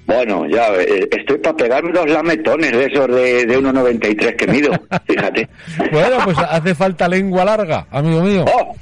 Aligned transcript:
Bueno, 0.08 0.46
ya 0.48 0.68
eh, 0.74 1.06
estoy 1.12 1.36
para 1.36 1.54
pegarme 1.54 1.90
unos 1.90 2.08
lametones 2.08 2.72
de 2.72 2.86
esos 2.86 3.08
de, 3.08 3.44
de 3.44 3.58
1,93 3.58 4.36
que 4.36 4.46
mido, 4.46 4.72
fíjate. 5.06 5.46
Bueno, 5.92 6.16
pues 6.24 6.38
hace 6.38 6.74
falta 6.74 7.06
lengua 7.06 7.44
larga, 7.44 7.86
amigo 7.90 8.22
mío. 8.22 8.46
¡Oh! 8.50 8.74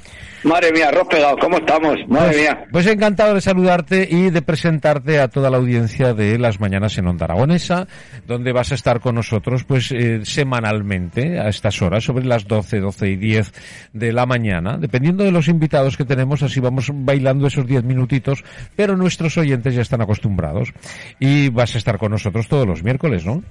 Madre 0.47 0.71
mía, 0.71 0.87
arroz 0.87 1.07
pegado, 1.09 1.35
¿cómo 1.41 1.57
estamos? 1.57 1.95
Madre 2.07 2.27
Pues, 2.29 2.37
mía. 2.37 2.65
pues 2.71 2.87
encantado 2.87 3.33
de 3.35 3.41
saludarte 3.41 4.07
y 4.09 4.29
de 4.29 4.41
presentarte 4.41 5.19
a 5.19 5.27
toda 5.27 5.49
la 5.49 5.57
audiencia 5.57 6.13
de 6.13 6.39
las 6.39 6.59
mañanas 6.61 6.97
en 6.97 7.07
Onda 7.07 7.25
Aragonesa, 7.25 7.85
donde 8.25 8.53
vas 8.53 8.71
a 8.71 8.75
estar 8.75 9.01
con 9.01 9.15
nosotros 9.15 9.65
pues 9.65 9.91
eh, 9.91 10.21
semanalmente 10.23 11.37
a 11.39 11.49
estas 11.49 11.81
horas, 11.81 12.05
sobre 12.05 12.23
las 12.25 12.47
12, 12.47 12.79
12 12.79 13.09
y 13.09 13.15
10 13.17 13.51
de 13.91 14.13
la 14.13 14.25
mañana, 14.25 14.77
dependiendo 14.77 15.25
de 15.25 15.31
los 15.31 15.49
invitados 15.49 15.97
que 15.97 16.05
tenemos, 16.05 16.41
así 16.43 16.59
vamos 16.61 16.89
bailando 16.93 17.47
esos 17.47 17.67
10 17.67 17.83
minutitos, 17.83 18.43
pero 18.75 18.95
nuestros 18.95 19.37
oyentes 19.37 19.75
ya 19.75 19.81
están 19.81 20.01
acostumbrados 20.01 20.73
y 21.19 21.49
vas 21.49 21.75
a 21.75 21.77
estar 21.77 21.97
con 21.97 22.11
nosotros 22.11 22.47
todos 22.47 22.65
los 22.65 22.83
miércoles, 22.83 23.25
¿no? 23.25 23.43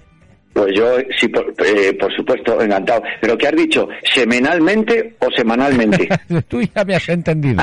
Pues 0.56 0.72
yo, 0.74 0.96
sí, 1.20 1.28
por, 1.28 1.44
eh, 1.66 1.92
por 2.00 2.10
supuesto, 2.16 2.58
encantado. 2.62 3.02
¿Pero 3.20 3.36
qué 3.36 3.48
has 3.48 3.56
dicho? 3.56 3.86
¿Semanalmente 4.14 5.14
o 5.18 5.28
semanalmente? 5.36 6.08
Tú 6.48 6.62
ya 6.62 6.82
me 6.82 6.94
has 6.96 7.06
entendido. 7.10 7.62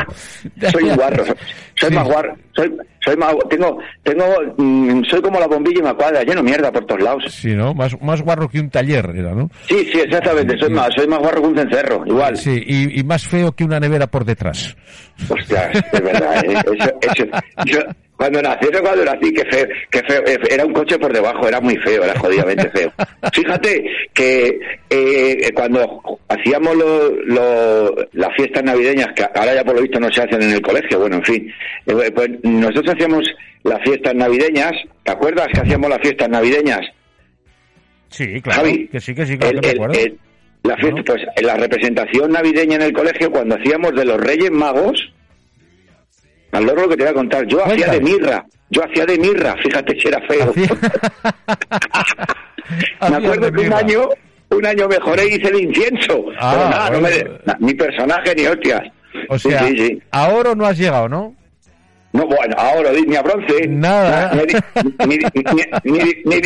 soy 0.71 0.83
un 0.83 0.95
guarro, 0.95 1.25
soy 1.25 1.89
Sí. 1.89 1.95
más 1.95 2.07
guarro, 2.07 2.35
soy, 2.55 2.71
soy 3.03 3.17
más, 3.17 3.33
tengo, 3.49 3.79
tengo, 4.03 4.25
mm, 4.57 5.03
soy 5.05 5.21
como 5.23 5.39
la 5.39 5.47
bombilla 5.47 5.79
y 5.79 5.81
me 5.81 5.93
cuadra, 5.95 6.21
lleno 6.23 6.43
mierda 6.43 6.71
por 6.71 6.85
todos 6.85 7.01
lados. 7.01 7.23
Sí, 7.33 7.55
¿no? 7.55 7.73
Más, 7.73 7.99
más 7.99 8.21
guarro 8.21 8.47
que 8.47 8.59
un 8.59 8.69
taller, 8.69 9.09
era, 9.15 9.33
¿no? 9.33 9.49
Sí, 9.67 9.89
sí, 9.91 9.99
exactamente, 10.01 10.55
soy 10.59 10.69
más, 10.69 10.89
soy 10.95 11.07
más 11.07 11.17
guarro 11.17 11.41
que 11.41 11.47
un 11.47 11.57
cencerro, 11.57 12.03
igual. 12.05 12.37
Sí, 12.37 12.63
y, 12.63 12.99
y 12.99 13.03
más 13.03 13.27
feo 13.27 13.53
que 13.53 13.63
una 13.63 13.79
nevera 13.79 14.05
por 14.05 14.23
detrás. 14.23 14.77
Hostia, 15.27 15.71
es 15.71 16.01
verdad, 16.03 16.45
¿eh? 16.45 16.53
eso, 16.79 16.93
eso, 17.01 17.25
yo, 17.65 17.79
cuando 18.23 18.41
nací, 18.41 18.67
eso 18.71 18.81
cuando 18.81 19.03
nací, 19.03 19.33
que 19.33 19.43
feo, 19.45 19.67
que 19.91 19.99
feo, 20.03 20.23
eh, 20.25 20.39
era 20.49 20.65
un 20.65 20.71
coche 20.71 20.97
por 20.97 21.11
debajo, 21.11 21.45
era 21.45 21.59
muy 21.59 21.75
feo, 21.77 22.03
era 22.05 22.17
jodidamente 22.17 22.69
feo. 22.69 22.91
Fíjate 23.33 23.83
que 24.13 24.59
eh, 24.89 25.51
cuando 25.53 26.01
hacíamos 26.29 26.73
lo, 26.77 27.09
lo- 27.25 27.95
las 28.13 28.29
fiestas 28.37 28.63
navideñas, 28.63 29.07
que 29.13 29.23
ahora 29.35 29.53
ya 29.55 29.63
por 29.65 29.75
lo 29.75 29.81
visto 29.81 29.99
no 29.99 30.09
se 30.09 30.21
hacen 30.21 30.41
en 30.41 30.51
el 30.51 30.61
colegio, 30.61 30.99
bueno, 31.01 31.17
en 31.17 31.23
fin, 31.23 31.53
eh, 31.85 32.11
pues 32.15 32.29
nosotros 32.43 32.93
hacíamos 32.95 33.25
las 33.63 33.81
fiestas 33.83 34.15
navideñas, 34.15 34.71
¿te 35.03 35.11
acuerdas 35.11 35.47
que 35.53 35.59
hacíamos 35.59 35.89
las 35.89 35.99
fiestas 35.99 36.29
navideñas? 36.29 36.81
Sí, 38.09 38.41
claro. 38.41 38.61
Javi, 38.61 38.87
que 38.87 38.99
sí, 39.01 39.13
que 39.15 39.25
sí, 39.25 39.37
claro 39.37 39.55
el- 39.55 39.61
que 39.61 39.67
me 39.67 39.71
el- 39.73 39.77
acuerdo. 39.79 39.99
el- 39.99 40.17
la 40.63 40.77
fiesta, 40.77 41.01
Bueno. 41.01 41.03
pues 41.35 41.45
la 41.45 41.57
representación 41.57 42.31
navideña 42.31 42.75
en 42.77 42.83
el 42.83 42.93
colegio, 42.93 43.29
cuando 43.31 43.55
hacíamos 43.55 43.93
de 43.95 44.05
los 44.05 44.17
Reyes 44.21 44.49
Magos, 44.51 45.11
al 46.53 46.65
logro 46.65 46.89
que 46.89 46.95
te 46.97 47.03
voy 47.03 47.11
a 47.11 47.15
contar, 47.15 47.45
yo 47.47 47.65
hacía 47.65 47.87
de 47.87 48.01
mirra, 48.01 48.45
yo 48.69 48.83
hacía 48.83 49.05
de 49.05 49.17
mirra, 49.17 49.55
fíjate 49.63 49.99
si 49.99 50.07
era 50.07 50.21
feo. 50.21 50.53
Me 53.09 53.15
acuerdo 53.17 53.51
que 53.51 53.61
un 53.67 53.73
año, 53.73 54.09
un 54.49 54.65
año 54.65 54.87
mejoré 54.87 55.25
y 55.27 55.35
hice 55.35 55.49
el 55.49 55.61
incienso. 55.61 56.25
Ah, 56.39 56.53
Pero 56.55 56.69
nada, 56.69 56.89
no 56.91 57.01
me- 57.01 57.39
na- 57.45 57.57
ni 57.59 57.73
personaje 57.73 58.33
ni 58.35 58.45
hostias. 58.45 58.81
O 59.29 59.37
sea, 59.37 59.67
sí, 59.67 59.77
sí. 59.77 60.01
a 60.11 60.29
oro 60.29 60.55
no 60.55 60.65
has 60.65 60.77
llegado, 60.77 61.07
¿no? 61.09 61.35
No, 62.13 62.25
bueno, 62.27 62.55
ahora 62.57 62.91
ni 62.91 63.15
a 63.15 63.21
bronce. 63.23 63.67
Nada. 63.67 64.31
Ni- 65.07 65.17
ni- 65.17 65.17
ni- 65.83 66.41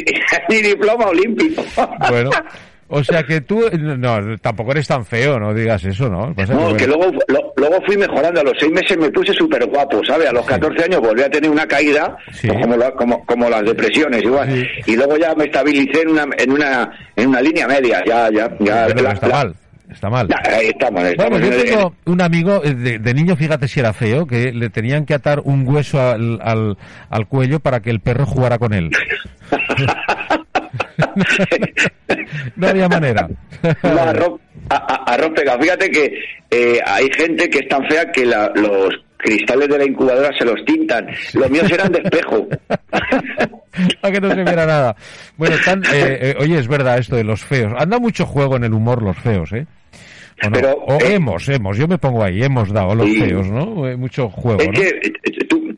ni 0.49 0.61
diploma 0.61 1.07
olímpico. 1.07 1.63
Bueno, 2.09 2.29
o 2.89 3.03
sea 3.03 3.23
que 3.23 3.41
tú, 3.41 3.61
no, 3.77 4.37
tampoco 4.39 4.71
eres 4.71 4.87
tan 4.87 5.05
feo, 5.05 5.39
no 5.39 5.53
digas 5.53 5.83
eso, 5.83 6.07
¿no? 6.09 6.33
Pasa 6.33 6.53
No, 6.53 6.73
que 6.75 6.87
luego, 6.87 7.11
lo- 7.27 7.53
luego 7.57 7.81
fui 7.85 7.97
mejorando. 7.97 8.39
A 8.41 8.43
los 8.43 8.53
seis 8.59 8.71
meses 8.71 8.97
me 8.97 9.09
puse 9.11 9.33
súper 9.33 9.65
guapo, 9.65 10.01
¿sabes? 10.05 10.29
A 10.29 10.33
los 10.33 10.45
14 10.45 10.85
años 10.85 11.01
volví 11.01 11.21
a 11.21 11.29
tener 11.29 11.49
una 11.49 11.65
caída, 11.67 12.15
Sí. 12.31 12.47
pues 12.47 12.59
como, 12.61 12.77
la- 12.77 12.91
como, 12.91 13.25
como 13.25 13.49
las 13.49 13.63
depresiones, 13.65 14.21
igual. 14.23 14.49
Sí. 14.53 14.65
Y 14.91 14.95
luego 14.95 15.17
ya 15.17 15.35
me 15.35 15.45
estabilicé 15.45 16.01
en 16.03 16.09
una, 16.09 16.25
en 16.37 16.51
una, 16.51 16.91
en 17.15 17.27
una 17.29 17.41
línea 17.41 17.67
media. 17.67 18.03
Ya, 18.05 18.29
ya, 18.31 18.49
ya. 18.59 18.85
Pero 18.87 19.01
la- 19.03 19.11
está 19.13 19.27
la- 19.27 19.35
mal, 19.35 19.55
está 19.91 20.09
mal. 20.09 20.27
Ahí 20.45 20.67
estamos, 20.67 21.01
Bueno, 21.01 21.09
estamos. 21.09 21.39
yo 21.41 21.47
En 21.47 21.53
el- 21.53 21.63
tengo 21.65 21.93
un 22.05 22.21
amigo 22.21 22.61
eh, 22.63 22.73
de, 22.73 22.99
de 22.99 23.13
niño, 23.13 23.35
fíjate 23.35 23.67
si 23.67 23.79
era 23.81 23.91
feo, 23.93 24.25
que 24.27 24.53
le 24.53 24.69
tenían 24.69 25.05
que 25.05 25.13
atar 25.13 25.41
un 25.43 25.67
hueso 25.67 25.99
al, 26.01 26.39
al, 26.41 26.77
al 27.09 27.27
cuello 27.27 27.59
para 27.59 27.81
que 27.81 27.89
el 27.89 27.99
perro 27.99 28.25
jugara 28.25 28.57
con 28.59 28.73
él. 28.73 28.91
no 32.55 32.67
había 32.67 32.87
manera. 32.89 33.27
No, 33.83 33.99
arroz, 34.01 34.39
a- 34.69 34.75
a- 34.75 35.13
arroz 35.13 35.31
pegado. 35.35 35.59
Fíjate 35.61 35.89
que 35.89 36.19
eh, 36.51 36.79
hay 36.85 37.09
gente 37.17 37.49
que 37.49 37.59
es 37.59 37.67
tan 37.67 37.83
fea 37.87 38.11
que 38.11 38.25
la- 38.25 38.51
los 38.55 38.93
cristales 39.17 39.67
de 39.69 39.77
la 39.79 39.85
incubadora 39.85 40.29
se 40.37 40.45
los 40.45 40.63
tintan. 40.65 41.07
Los 41.33 41.49
míos 41.49 41.69
eran 41.71 41.91
de 41.91 41.99
espejo. 41.99 42.47
Para 44.01 44.13
que 44.13 44.21
no 44.21 44.29
se 44.29 44.43
viera 44.43 44.65
nada. 44.65 44.95
Bueno, 45.37 45.55
tan, 45.63 45.83
eh, 45.85 46.17
eh, 46.21 46.35
oye, 46.39 46.57
es 46.59 46.67
verdad 46.67 46.97
esto 46.97 47.15
de 47.15 47.23
los 47.23 47.43
feos. 47.43 47.73
Anda 47.77 47.99
mucho 47.99 48.25
juego 48.25 48.55
en 48.55 48.63
el 48.63 48.73
humor 48.73 49.01
los 49.03 49.17
feos, 49.17 49.51
¿eh? 49.53 49.65
¿O, 50.43 50.49
no? 50.49 50.51
Pero, 50.53 50.71
O 50.73 50.93
eh, 51.01 51.13
hemos, 51.15 51.47
hemos, 51.49 51.77
yo 51.77 51.87
me 51.87 51.97
pongo 51.97 52.23
ahí, 52.23 52.43
hemos 52.43 52.71
dado 52.71 52.93
los 52.95 53.07
Sí. 53.07 53.19
feos, 53.21 53.47
¿no? 53.47 53.87
Eh, 53.87 53.95
mucho 53.95 54.29
juego, 54.29 54.61
Es 54.61 54.67
¿no? 54.67 54.73
que, 54.73 55.13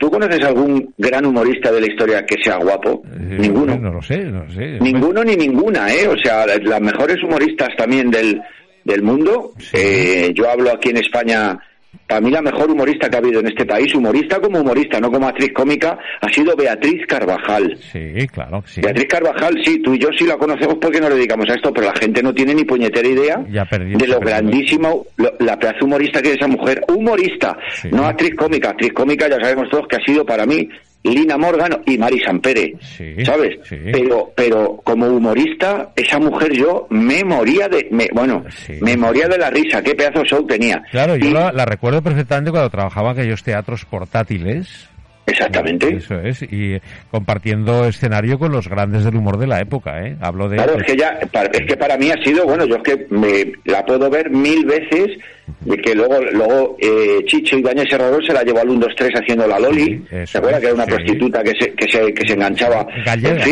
¿tú, 0.10 0.16
tú 0.16 0.20
conoces 0.20 0.44
algún 0.44 0.94
gran 0.98 1.26
humorista 1.26 1.72
de 1.72 1.82
la 1.82 1.88
historia 1.88 2.26
que 2.26 2.36
sea 2.44 2.58
guapo? 2.58 3.02
Eh, 3.14 3.38
Ninguno. 3.40 3.78
No 3.78 3.92
lo 3.92 4.02
sé, 4.02 4.18
no 4.26 4.44
lo 4.44 4.52
sé. 4.52 4.80
Ninguno 4.80 5.24
ni 5.24 5.36
ninguna, 5.36 5.92
¿eh? 5.94 6.08
O 6.08 6.16
sea, 6.18 6.46
las 6.46 6.64
las 6.64 6.82
mejores 6.82 7.22
humoristas 7.24 7.70
también 7.78 8.10
del, 8.12 8.42
del 8.84 9.02
mundo. 9.04 9.52
Sí. 9.58 9.78
eh, 9.78 10.32
yo 10.34 10.50
hablo 10.50 10.72
aquí 10.72 10.90
en 10.90 10.98
España. 10.98 11.58
Para 12.08 12.22
mí 12.22 12.30
la 12.32 12.42
mejor 12.42 12.70
humorista 12.70 13.10
que 13.10 13.16
ha 13.16 13.20
habido 13.20 13.40
en 13.40 13.48
este 13.48 13.66
país, 13.66 13.94
humorista 13.96 14.40
como 14.40 14.62
humorista, 14.62 15.00
no 15.00 15.12
como 15.12 15.28
actriz 15.28 15.52
cómica, 15.54 15.98
ha 16.22 16.30
sido 16.32 16.56
Beatriz 16.56 17.06
Carvajal. 17.08 17.78
Sí, 17.92 18.28
claro, 18.32 18.64
sí. 18.66 18.82
Beatriz 18.82 19.06
Carvajal, 19.08 19.56
sí, 19.64 19.80
tú 19.82 19.94
y 19.94 20.00
yo 20.00 20.10
sí 20.18 20.26
la 20.26 20.38
conocemos 20.38 20.76
porque 20.82 21.00
nos 21.00 21.10
dedicamos 21.14 21.50
a 21.50 21.54
esto, 21.54 21.72
pero 21.74 21.88
la 21.88 21.96
gente 22.00 22.22
no 22.24 22.34
tiene 22.34 22.54
ni 22.56 22.64
puñetera 22.64 23.08
idea 23.08 23.44
Ya 23.52 23.66
perdí, 23.66 23.94
de 23.96 24.08
lo 24.08 24.20
grandísimo, 24.20 25.06
lo- 25.18 25.34
la 25.40 25.58
pedazo 25.58 25.86
humorista 25.86 26.22
que 26.22 26.30
es 26.30 26.36
esa 26.36 26.48
mujer. 26.48 26.82
Humorista, 26.88 27.58
Sí. 27.74 27.90
no 27.92 28.06
actriz 28.06 28.36
cómica. 28.36 28.70
Actriz 28.72 28.94
cómica 28.94 29.28
ya 29.30 29.40
sabemos 29.40 29.70
todos 29.70 29.88
que 29.88 29.96
ha 29.98 30.06
sido 30.06 30.26
para 30.26 30.46
mí 30.46 30.68
Lina 31.04 31.38
Morgan 31.38 31.82
y 31.86 31.98
Mari 31.98 32.20
Sampere, 32.20 32.74
Sí, 32.82 33.24
¿sabes? 33.26 33.58
sí. 33.64 33.78
Pero, 33.92 34.32
pero 34.36 34.82
como 34.84 35.08
humorista, 35.08 35.92
esa 35.96 36.20
mujer 36.20 36.52
yo 36.52 36.88
me 36.90 37.24
moría 37.24 37.68
de, 37.70 37.88
me- 37.92 38.10
bueno, 38.14 38.44
Sí. 38.50 38.74
me 38.82 38.98
moría 38.98 39.28
de 39.28 39.38
la 39.38 39.50
risa. 39.50 39.82
Qué 39.82 39.96
pedazo 39.96 40.20
de 40.20 40.26
show 40.26 40.46
tenía. 40.46 40.84
Claro, 40.92 41.16
yo 41.16 41.32
la, 41.32 41.52
la 41.54 41.66
recuerdo 41.66 42.02
perfectamente 42.02 42.52
cuando 42.52 42.70
trabajaba 42.70 43.12
en 43.12 43.20
aquellos 43.20 43.44
teatros 43.44 43.86
portátiles. 43.86 44.90
Exactamente. 45.30 45.96
Eso 45.96 46.20
es, 46.20 46.42
y 46.44 46.80
compartiendo 47.12 47.86
escenario 47.86 48.40
con 48.40 48.52
los 48.52 48.68
grandes 48.68 49.04
del 49.04 49.16
humor 49.16 49.38
de 49.38 49.48
la 49.48 49.60
época, 49.60 50.06
¿eh? 50.06 50.16
Hablo 50.20 50.50
de... 50.50 50.58
Claro, 50.58 50.78
es 50.78 50.84
que 50.84 50.98
ya, 50.98 51.20
es 51.52 51.66
que 51.66 51.78
para 51.78 51.98
mí 51.98 52.10
ha 52.10 52.24
sido, 52.24 52.46
bueno, 52.46 52.66
yo 52.66 52.78
es 52.78 52.84
que 52.84 53.08
me, 53.10 53.52
la 53.66 53.86
puedo 53.86 54.10
ver 54.10 54.30
mil 54.30 54.66
veces, 54.66 55.18
de 55.62 55.78
que 55.78 55.96
luego 55.96 56.20
luego 56.32 56.78
eh, 56.80 57.24
Chicho 57.26 57.58
Ibáñez 57.58 57.92
Herrero 57.92 58.20
se 58.22 58.34
la 58.34 58.44
llevó 58.44 58.60
al 58.60 58.70
1, 58.70 58.80
2, 58.80 58.96
3 58.96 59.12
haciendo 59.22 59.48
la 59.48 59.60
Loli, 59.60 60.04
¿se 60.26 60.38
acuerda? 60.38 60.60
que 60.60 60.66
era 60.68 60.76
una 60.76 60.86
prostituta 60.86 61.44
que 61.44 61.54
se, 61.60 61.74
que 61.74 61.92
se, 61.92 62.14
que 62.14 62.28
se 62.28 62.34
enganchaba. 62.34 62.86
Gallega. 63.06 63.46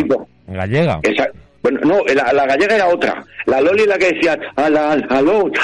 Gallega. 0.47 1.01
Bueno, 1.61 1.79
no, 1.83 2.03
la, 2.13 2.45
gallega 2.45 2.75
era 2.75 2.87
otra. 2.87 3.23
La 3.45 3.59
Loli 3.59 3.85
la 3.85 3.97
que 3.97 4.13
decía, 4.13 4.37
a 4.55 4.69
la, 4.69 4.91
a, 4.93 5.19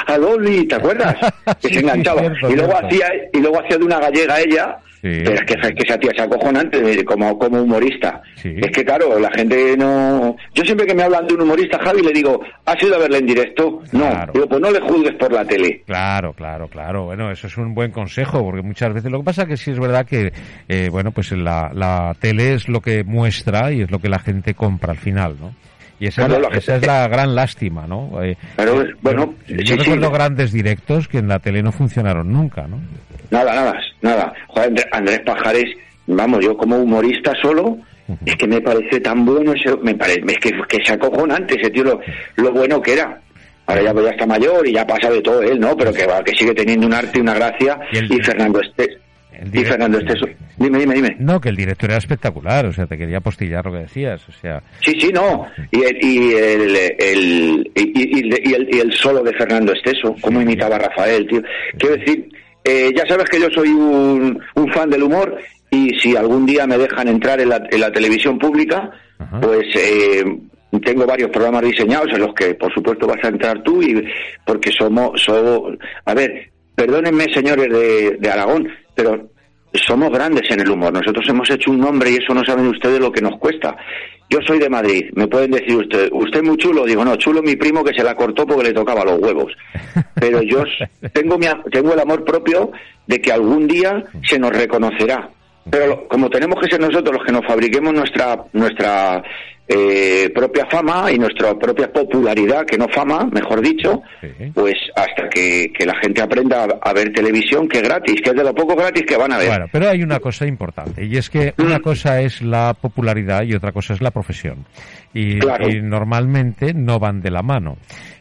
a 0.06 0.18
Loli, 0.18 0.66
¿te 0.66 0.74
acuerdas? 0.74 1.16
Que 1.62 1.72
se 1.72 1.80
enganchaba. 1.80 2.22
y 2.48 2.54
luego 2.54 2.76
hacía 2.76 3.06
y 3.32 3.40
luego 3.40 3.60
hacía 3.60 3.78
de 3.78 3.84
una 3.84 4.00
gallega 4.00 4.40
ella 4.40 4.76
pero 5.04 5.34
es 5.34 5.42
que, 5.42 5.54
es 5.54 5.74
que 5.74 5.82
esa 5.86 5.98
tía 5.98 6.10
es 6.14 6.22
acojonante 6.22 7.04
como, 7.04 7.38
como 7.38 7.60
humorista. 7.60 8.22
Es 8.42 8.70
que, 8.70 8.84
claro, 8.84 9.18
la 9.18 9.30
gente 9.32 9.76
no... 9.76 10.34
Yo 10.54 10.64
siempre 10.64 10.86
que 10.86 10.94
me 10.94 11.02
hablan 11.02 11.26
de 11.26 11.34
un 11.34 11.42
humorista, 11.42 11.78
Javi, 11.78 12.00
le 12.00 12.12
digo, 12.12 12.40
¿has 12.64 12.82
ido 12.82 12.96
a 12.96 13.00
verle 13.00 13.18
en 13.18 13.26
directo? 13.26 13.82
No. 13.92 14.08
Digo, 14.32 14.48
pues 14.48 14.60
no 14.62 14.70
le 14.70 14.80
juzgues 14.80 15.14
por 15.16 15.30
la 15.30 15.44
tele. 15.44 15.82
Claro, 15.84 16.32
claro, 16.32 16.68
claro. 16.68 17.04
Bueno, 17.04 17.30
eso 17.30 17.48
es 17.48 17.56
un 17.58 17.74
buen 17.74 17.90
consejo, 17.90 18.42
porque 18.42 18.62
muchas 18.62 18.94
veces 18.94 19.12
lo 19.12 19.18
que 19.18 19.24
pasa 19.24 19.42
es 19.42 19.48
que 19.48 19.56
sí 19.58 19.72
es 19.72 19.78
verdad 19.78 20.06
que, 20.06 20.32
eh, 20.68 20.88
bueno, 20.90 21.10
pues 21.12 21.32
la, 21.32 21.70
la 21.74 22.16
tele 22.18 22.54
es 22.54 22.68
lo 22.70 22.80
que 22.80 23.04
muestra 23.04 23.72
y 23.72 23.82
es 23.82 23.90
lo 23.90 23.98
que 23.98 24.08
la 24.08 24.20
gente 24.20 24.54
compra 24.54 24.92
al 24.92 24.98
final, 24.98 25.36
¿no? 25.38 25.54
Y 26.00 26.06
esa, 26.06 26.26
es, 26.26 26.28
la, 26.30 26.48
esa 26.48 26.76
es 26.76 26.86
la 26.86 27.06
gran 27.08 27.34
lástima, 27.34 27.86
¿no? 27.86 28.22
Eh, 28.22 28.36
pero, 28.56 28.82
eh, 28.82 28.94
bueno, 29.00 29.34
yo 29.46 29.76
recuerdo 29.76 30.10
grandes 30.10 30.52
directos 30.52 31.08
que 31.08 31.18
en 31.18 31.28
la 31.28 31.38
tele 31.38 31.62
no 31.62 31.72
funcionaron 31.72 32.32
nunca, 32.32 32.66
¿no? 32.66 32.80
Nada, 33.30 33.54
nada, 33.54 33.80
nada. 34.04 34.32
Joder, 34.48 34.72
Andrés 34.92 35.20
Pajares, 35.20 35.74
vamos, 36.06 36.44
yo 36.44 36.56
como 36.56 36.76
humorista 36.76 37.32
solo, 37.42 37.78
es 38.24 38.36
que 38.36 38.46
me 38.46 38.60
parece 38.60 39.00
tan 39.00 39.24
bueno, 39.24 39.52
ese, 39.52 39.74
me 39.82 39.94
parece, 39.94 40.20
es 40.26 40.38
que, 40.38 40.52
que 40.68 40.84
se 40.84 40.92
acojonante 40.92 41.58
ese 41.58 41.70
tío, 41.70 42.00
lo, 42.36 42.52
bueno 42.52 42.80
que 42.80 42.92
era. 42.92 43.20
Ahora 43.66 43.82
ya, 43.82 43.92
pues 43.94 44.04
ya 44.04 44.10
está 44.10 44.26
mayor 44.26 44.68
y 44.68 44.74
ya 44.74 44.86
pasa 44.86 45.10
de 45.10 45.22
todo 45.22 45.40
él, 45.40 45.58
¿no? 45.58 45.74
Pero 45.74 45.90
que, 45.90 46.06
que 46.26 46.36
sigue 46.36 46.54
teniendo 46.54 46.86
un 46.86 46.92
arte 46.92 47.18
y 47.18 47.22
una 47.22 47.32
gracia. 47.32 47.80
Y, 47.92 48.22
Fernando 48.22 48.60
Estés. 48.60 48.90
Y 49.50 49.64
Fernando 49.64 49.98
Estés. 49.98 50.20
Dime, 50.58 50.78
dime, 50.78 50.94
dime. 50.94 51.16
No, 51.18 51.40
que 51.40 51.48
el 51.48 51.56
director 51.56 51.88
era 51.88 51.98
espectacular, 51.98 52.66
o 52.66 52.74
sea, 52.74 52.86
te 52.86 52.98
quería 52.98 53.20
postillar 53.20 53.64
lo 53.64 53.72
que 53.72 53.78
decías, 53.78 54.28
o 54.28 54.32
sea. 54.32 54.62
Sí, 54.80 55.00
sí, 55.00 55.10
no. 55.14 55.46
Y 55.70 55.82
el, 55.82 56.04
y 56.04 56.32
el, 56.34 56.76
el 56.98 57.72
y, 57.74 58.52
el, 58.52 58.68
y 58.70 58.78
el 58.80 58.92
solo 58.92 59.22
de 59.22 59.32
Fernando 59.32 59.72
Esteso, 59.72 60.14
cómo 60.20 60.42
imitaba 60.42 60.76
a 60.76 60.80
Rafael, 60.80 61.26
tío. 61.26 61.42
Quiero 61.78 61.96
decir, 61.96 62.28
eh, 62.64 62.90
ya 62.96 63.06
sabes 63.06 63.28
que 63.28 63.40
yo 63.40 63.48
soy 63.50 63.68
un, 63.68 64.40
fan 64.72 64.88
del 64.90 65.02
humor 65.02 65.36
y 65.70 65.90
si 65.98 66.16
algún 66.16 66.46
día 66.46 66.66
me 66.66 66.78
dejan 66.78 67.08
entrar 67.08 67.40
en 67.40 67.50
la, 67.50 67.92
televisión 67.92 68.38
pública, 68.38 68.90
pues 69.40 69.66
eh, 69.76 70.24
tengo 70.82 71.06
varios 71.06 71.30
programas 71.30 71.62
diseñados 71.62 72.08
en 72.12 72.20
los 72.20 72.34
que 72.34 72.54
por 72.54 72.72
supuesto 72.72 73.06
vas 73.06 73.22
a 73.22 73.28
entrar 73.28 73.62
tú 73.62 73.82
y 73.82 74.02
porque 74.44 74.70
somos, 74.72 75.20
somos 75.22 75.76
a 76.04 76.14
ver, 76.14 76.50
perdónenme 76.74 77.32
señores 77.32 77.68
de, 77.70 78.16
de 78.18 78.30
Aragón, 78.30 78.68
pero 78.94 79.28
somos 79.74 80.10
grandes 80.10 80.50
en 80.50 80.60
el 80.60 80.70
humor. 80.70 80.92
Nosotros 80.92 81.24
hemos 81.28 81.50
hecho 81.50 81.70
un 81.70 81.80
nombre 81.80 82.10
y 82.10 82.14
eso 82.16 82.32
no 82.34 82.44
saben 82.44 82.68
ustedes 82.68 83.00
lo 83.00 83.12
que 83.12 83.20
nos 83.20 83.38
cuesta. 83.38 83.76
Yo 84.34 84.40
soy 84.44 84.58
de 84.58 84.68
Madrid, 84.68 85.12
me 85.14 85.28
pueden 85.28 85.52
decir 85.52 85.76
usted, 85.76 86.08
usted 86.10 86.42
muy 86.42 86.56
chulo, 86.56 86.84
digo, 86.84 87.04
no, 87.04 87.14
chulo 87.14 87.40
mi 87.40 87.54
primo 87.54 87.84
que 87.84 87.94
se 87.94 88.02
la 88.02 88.16
cortó 88.16 88.44
porque 88.44 88.64
le 88.64 88.72
tocaba 88.72 89.04
los 89.04 89.20
huevos. 89.20 89.52
Pero 90.14 90.42
yo 90.42 90.64
tengo, 91.12 91.38
mi, 91.38 91.46
tengo 91.70 91.92
el 91.92 92.00
amor 92.00 92.24
propio 92.24 92.72
de 93.06 93.20
que 93.20 93.30
algún 93.30 93.68
día 93.68 94.02
se 94.28 94.40
nos 94.40 94.50
reconocerá. 94.50 95.30
Pero 95.70 96.08
como 96.08 96.28
tenemos 96.30 96.60
que 96.60 96.68
ser 96.68 96.80
nosotros 96.80 97.14
los 97.14 97.24
que 97.24 97.30
nos 97.30 97.46
fabriquemos 97.46 97.94
nuestra, 97.94 98.44
nuestra 98.52 99.22
eh, 99.66 100.30
propia 100.34 100.66
fama 100.70 101.10
y 101.10 101.18
nuestra 101.18 101.54
propia 101.58 101.90
popularidad, 101.90 102.66
que 102.66 102.76
no 102.76 102.86
fama, 102.88 103.26
mejor 103.32 103.62
dicho, 103.62 104.02
pues 104.52 104.74
hasta 104.94 105.28
que, 105.28 105.70
la 105.86 105.94
gente 106.02 106.20
aprenda 106.22 106.66
a, 106.82 106.92
ver 106.92 107.12
televisión, 107.12 107.68
que 107.68 107.78
es 107.78 107.84
gratis, 107.84 108.20
que 108.22 108.30
es 108.30 108.36
de 108.36 108.44
lo 108.44 108.54
poco 108.54 108.76
gratis 108.76 109.04
que 109.06 109.16
van 109.16 109.32
a 109.32 109.38
ver. 109.38 109.48
Bueno, 109.48 109.66
pero 109.72 109.88
hay 109.88 110.02
una 110.02 110.20
cosa 110.20 110.46
importante, 110.46 111.04
y 111.04 111.16
es 111.16 111.30
que 111.30 111.54
una 111.58 111.78
mm. 111.78 111.82
cosa 111.82 112.20
es 112.20 112.42
la 112.42 112.74
popularidad 112.74 113.42
y 113.44 113.54
otra 113.54 113.72
cosa 113.72 113.94
es 113.94 114.00
la 114.00 114.10
profesión. 114.10 114.66
y 115.14 115.38
normalmente 115.80 116.74
no 116.74 116.98
van 116.98 117.20
de 117.20 117.30
la 117.30 117.42
mano. 117.42 117.76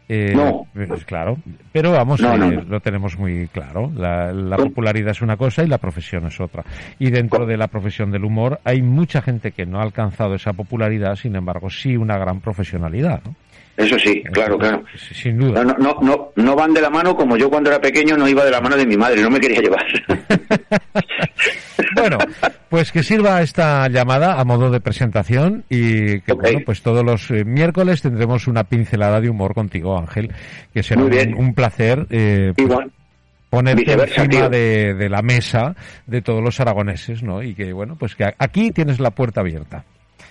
Eh, 0.09 0.33
no. 0.35 0.67
Pues, 0.73 1.05
claro, 1.05 1.38
pero 1.71 1.91
vamos, 1.91 2.19
eh, 2.21 2.63
lo 2.67 2.79
tenemos 2.81 3.17
muy 3.17 3.47
claro. 3.47 3.91
La, 3.95 4.57
popularidad 4.57 5.11
es 5.11 5.21
una 5.21 5.38
cosa 5.38 5.63
y 5.63 5.67
la 5.67 5.77
profesión 5.77 6.27
es 6.27 6.39
otra. 6.39 6.63
Y 7.00 7.09
dentro 7.09 7.45
de 7.45 7.57
la 7.57 7.67
profesión 7.67 8.11
del 8.11 8.25
humor 8.25 8.59
hay 8.63 8.81
mucha 8.81 9.21
gente 9.21 9.51
que 9.51 9.65
no 9.65 9.79
ha 9.79 9.83
alcanzado 9.83 10.35
esa 10.35 10.53
popularidad, 10.53 11.15
sin 11.15 11.35
embargo, 11.35 11.69
sí 11.69 11.95
una 11.95 12.17
gran 12.17 12.41
profesionalidad. 12.41 13.21
Eso 13.75 13.97
sí, 13.97 14.21
claro, 14.31 14.57
claro. 14.57 14.83
Sin 14.95 15.39
duda. 15.39 15.63
No, 15.63 15.73
no, 15.79 15.97
no, 16.01 16.31
no 16.35 16.55
van 16.55 16.73
de 16.73 16.81
la 16.81 16.91
mano 16.91 17.15
como 17.15 17.38
yo 17.38 17.50
cuando 17.50 17.71
era 17.71 17.81
pequeño 17.81 18.15
no 18.15 18.27
iba 18.27 18.45
de 18.45 18.51
la 18.51 18.61
mano 18.61 18.77
de 18.77 18.85
mi 18.85 18.95
madre, 18.95 19.21
no 19.23 19.31
me 19.31 19.39
quería 19.39 19.61
llevar. 19.61 19.85
bueno, 21.95 22.19
pues 22.74 22.92
que 22.92 23.04
sirva 23.04 23.40
esta 23.44 23.88
llamada 23.88 24.42
a 24.42 24.44
modo 24.46 24.72
de 24.72 24.80
presentación 24.80 25.64
y 25.70 26.22
que 26.22 26.34
bueno, 26.34 26.62
pues 26.66 26.81
todos 26.81 27.06
los 27.06 27.30
eh, 27.30 27.46
miércoles 27.46 28.02
tendremos 28.02 28.48
una 28.48 28.64
pincelada 28.64 29.22
de 29.22 29.30
humor 29.30 29.54
contigo, 29.54 29.96
Ángel, 29.96 30.31
que 30.74 30.81
será 30.81 31.04
un, 31.04 31.54
placer. 31.54 32.08
Eh, 32.10 32.52
pues, 32.58 32.88
ponerte 33.48 33.92
encima 33.92 34.50
de, 34.50 34.96
de, 34.96 35.08
la 35.08 35.22
mesa 35.22 35.75
de 36.08 36.24
todos 36.24 36.42
los 36.42 36.60
aragoneses, 36.60 37.22
¿no? 37.22 37.44
Y 37.44 37.54
que, 37.54 37.72
bueno, 37.74 37.96
pues 37.96 38.16
que 38.16 38.25
aquí 38.40 38.72
tienes 38.72 39.00
la 39.00 39.12
puerta 39.12 39.42
abierta. 39.42 39.86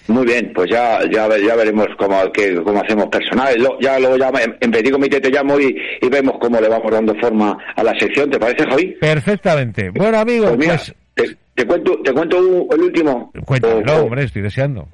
Muy 0.09 0.27
bien, 0.27 0.50
pues 0.53 0.69
ya 0.69 0.99
ya, 1.12 1.29
ya 1.39 1.55
veremos 1.55 1.87
cómo, 1.97 2.21
cómo 2.65 2.81
hacemos 2.83 3.06
personal. 3.06 3.55
ya 3.81 4.00
luego 4.00 4.17
ya 4.17 4.33
en 4.61 4.71
petit 4.73 4.91
comité 4.91 5.21
te 5.21 5.31
llamo 5.31 5.61
y, 5.61 5.77
vemos 6.11 6.39
cómo 6.41 6.61
le 6.61 6.69
vamos 6.69 6.91
dando 6.91 7.15
forma 7.21 7.56
a 7.77 7.85
la 7.85 7.97
sección. 8.00 8.29
¿Te 8.29 8.41
parece, 8.41 8.69
Javi? 8.69 8.97
Perfectamente. 9.00 9.91
Bueno, 9.91 10.19
amigos, 10.19 10.55
pues, 10.56 10.69
pues 10.69 10.94
te, 11.14 11.67
cuento 11.67 12.00
te 12.03 12.12
cuento 12.12 12.38
el 12.73 12.81
último. 12.81 13.32
Cuéntalo, 13.44 14.05
hombre, 14.05 14.25
estoy 14.25 14.43
deseando. 14.43 14.88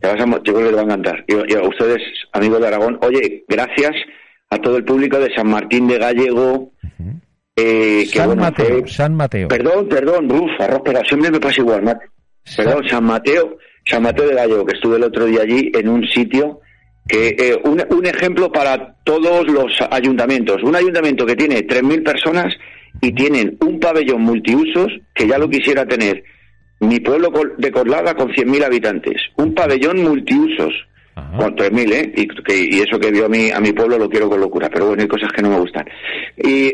Te 0.00 0.08
vas 0.08 0.20
a, 0.20 0.26
yo 0.26 0.54
creo 0.54 0.58
que 0.58 0.68
te 0.68 0.74
va 0.74 0.80
a 0.80 0.84
encantar. 0.84 1.24
Y, 1.26 1.54
a 1.54 1.62
ustedes, 1.62 2.02
amigos 2.32 2.60
de 2.60 2.66
Aragón, 2.66 2.98
oye, 3.02 3.44
gracias 3.48 3.92
a 4.50 4.58
todo 4.58 4.76
el 4.76 4.84
público 4.84 5.18
de 5.18 5.34
San 5.34 5.48
Martín 5.48 5.86
de 5.86 5.98
Gallego. 5.98 6.72
eh, 7.56 8.04
San 8.06 8.36
Mateo, 8.36 8.86
San 8.86 9.14
Mateo. 9.14 9.48
Perdón, 9.48 9.88
perdón, 9.88 10.28
Ruf, 10.28 10.50
arroz, 10.60 10.82
pero 10.84 11.00
siempre 11.08 11.30
me 11.30 11.40
pasa 11.40 11.60
igual. 11.60 11.98
Perdón, 12.56 12.88
San 12.88 13.04
Mateo 13.04 13.56
San 13.86 14.02
Mateo 14.02 14.28
de 14.28 14.34
Gallego, 14.34 14.64
que 14.64 14.76
estuve 14.76 14.96
el 14.96 15.04
otro 15.04 15.26
día 15.26 15.42
allí 15.42 15.70
en 15.74 15.88
un 15.88 16.06
sitio 16.06 16.60
que 17.06 17.36
eh, 17.38 17.60
un, 17.64 18.06
ejemplo 18.06 18.50
para 18.50 18.96
todos 19.04 19.46
los 19.46 19.72
ayuntamientos. 19.90 20.62
Un 20.62 20.74
ayuntamiento 20.74 21.26
que 21.26 21.36
tiene 21.36 21.66
3.000 21.66 22.02
personas 22.02 22.54
y 23.00 23.12
tienen 23.12 23.56
un 23.60 23.80
pabellón 23.80 24.22
multiusos 24.22 24.88
que 25.14 25.26
ya 25.26 25.38
lo 25.38 25.48
quisiera 25.48 25.86
tener 25.86 26.22
mi 26.80 27.00
pueblo 27.00 27.30
de 27.56 27.70
Corlada 27.70 28.14
con 28.14 28.30
100.000 28.30 28.64
habitantes. 28.64 29.22
Un 29.36 29.54
pabellón 29.54 30.02
multiusos 30.02 30.72
con 31.14 31.54
3.000, 31.54 31.92
¿eh? 31.92 32.12
Y, 32.16 32.76
y, 32.76 32.80
eso 32.80 32.98
que 32.98 33.10
vio 33.10 33.26
a 33.26 33.28
mi, 33.28 33.50
a 33.50 33.60
mi 33.60 33.72
pueblo 33.72 33.98
lo 33.98 34.08
quiero 34.08 34.28
con 34.28 34.40
locura, 34.40 34.68
pero 34.68 34.88
bueno, 34.88 35.02
hay 35.02 35.08
cosas 35.08 35.30
que 35.32 35.42
no 35.42 35.50
me 35.50 35.60
gustan. 35.60 35.84
Y 36.36 36.72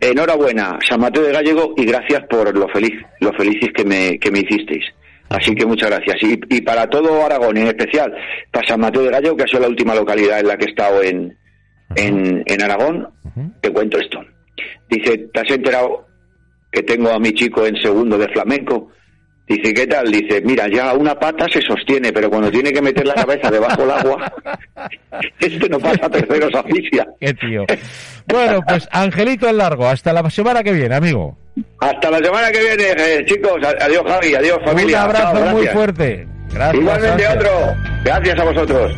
enhorabuena, 0.00 0.78
San 0.88 1.00
Mateo 1.00 1.22
de 1.24 1.32
Gallego, 1.32 1.74
y 1.76 1.84
gracias 1.84 2.22
por 2.28 2.56
lo 2.56 2.68
feliz, 2.68 2.94
lo 3.20 3.32
felices 3.34 3.70
que 3.74 3.84
me, 3.84 4.18
que 4.18 4.30
me 4.30 4.40
hicisteis. 4.40 4.84
Así 5.28 5.54
que 5.54 5.64
muchas 5.64 5.88
gracias. 5.88 6.16
Y, 6.22 6.60
para 6.60 6.86
todo 6.88 7.24
Aragón, 7.24 7.56
en 7.56 7.68
especial 7.68 8.14
para 8.50 8.66
San 8.66 8.80
Mateo 8.80 9.02
de 9.02 9.10
Gallo, 9.10 9.36
que 9.36 9.44
ha 9.44 9.46
sido 9.46 9.60
la 9.60 9.68
última 9.68 9.94
localidad 9.94 10.40
en 10.40 10.46
la 10.46 10.56
que 10.56 10.66
he 10.66 10.70
estado 10.70 11.02
en, 11.02 11.36
en, 11.96 12.62
Aragón, 12.62 13.08
te 13.60 13.70
cuento 13.70 13.98
esto. 13.98 14.20
Dice, 14.92 15.16
¿te 15.32 15.40
has 15.40 15.50
enterado 15.50 16.06
que 16.70 16.82
tengo 16.82 17.08
a 17.10 17.18
mi 17.18 17.32
chico 17.32 17.64
en 17.64 17.74
segundo 17.76 18.18
de 18.18 18.28
flamenco? 18.28 18.90
Dice, 19.48 19.72
¿qué 19.72 19.86
tal? 19.86 20.12
Dice, 20.12 20.42
mira, 20.42 20.66
ya 20.68 20.92
una 20.92 21.14
pata 21.14 21.46
se 21.50 21.62
sostiene, 21.62 22.12
pero 22.12 22.28
cuando 22.28 22.50
tiene 22.50 22.72
que 22.72 22.82
meter 22.82 23.06
la 23.06 23.14
cabeza 23.14 23.50
debajo 23.50 23.80
del 23.80 23.90
agua, 23.90 24.32
este 25.40 25.68
no 25.70 25.78
pasa 25.78 26.10
terceros 26.10 26.54
oficia. 26.54 27.08
Qué 27.18 27.32
tío. 27.32 27.64
Bueno, 28.26 28.60
pues 28.68 28.86
Angelito 28.92 29.48
el 29.48 29.56
Largo, 29.56 29.88
hasta 29.88 30.12
la 30.12 30.28
semana 30.28 30.62
que 30.62 30.72
viene, 30.72 30.94
amigo. 30.94 31.38
Hasta 31.80 32.10
la 32.10 32.18
semana 32.18 32.50
que 32.50 32.60
viene, 32.60 32.84
eh, 32.90 33.24
chicos. 33.24 33.60
Adiós, 33.80 34.02
Javi. 34.06 34.34
Adiós, 34.34 34.58
familia. 34.64 34.98
Un 34.98 35.04
abrazo 35.04 35.40
muy 35.52 35.66
fuerte. 35.68 36.26
Gracias. 36.52 36.82
Igualmente 36.82 37.28
otro. 37.28 37.50
Gracias 38.04 38.38
a 38.38 38.44
vosotros. 38.44 38.92